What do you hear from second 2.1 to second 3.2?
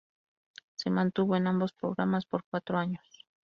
por cuatro años.